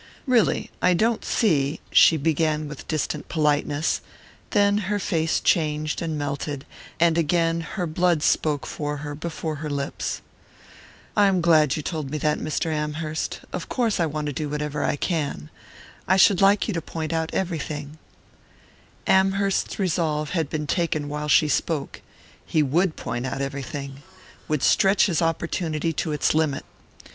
"Really, 0.25 0.71
I 0.81 0.95
don't 0.95 1.23
see" 1.23 1.79
she 2.01 2.17
began 2.17 2.67
with 2.67 2.87
distant 2.87 3.29
politeness; 3.29 4.01
then 4.49 4.79
her 4.89 4.97
face 4.97 5.39
changed 5.39 6.01
and 6.01 6.17
melted, 6.17 6.65
and 6.99 7.19
again 7.19 7.61
her 7.61 7.85
blood 7.85 8.23
spoke 8.23 8.65
for 8.65 8.97
her 9.05 9.13
before 9.13 9.57
her 9.57 9.69
lips. 9.69 10.21
"I 11.15 11.27
am 11.27 11.39
glad 11.39 11.75
you 11.75 11.83
told 11.83 12.09
me 12.09 12.17
that, 12.17 12.39
Mr. 12.39 12.73
Amherst. 12.73 13.41
Of 13.53 13.69
course 13.69 13.99
I 13.99 14.07
want 14.07 14.25
to 14.25 14.33
do 14.33 14.49
whatever 14.49 14.83
I 14.83 14.95
can. 14.95 15.51
I 16.07 16.17
should 16.17 16.41
like 16.41 16.67
you 16.67 16.73
to 16.73 16.81
point 16.81 17.13
out 17.13 17.31
everything" 17.31 17.99
Amherst's 19.05 19.77
resolve 19.77 20.31
had 20.31 20.49
been 20.49 20.65
taken 20.65 21.09
while 21.09 21.27
she 21.27 21.47
spoke. 21.47 22.01
He 22.43 22.63
would 22.63 22.95
point 22.95 23.27
out 23.27 23.39
everything, 23.39 24.01
would 24.47 24.63
stretch 24.63 25.05
his 25.05 25.21
opportunity 25.21 25.93
to 25.93 26.11
its 26.11 26.33
limit. 26.33 26.65